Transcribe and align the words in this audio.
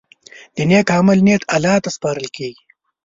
د 0.55 0.57
نیک 0.69 0.87
عمل 0.97 1.17
نیت 1.27 1.43
الله 1.55 1.77
ته 1.83 1.89
سپارل 1.95 2.27
کېږي. 2.35 2.63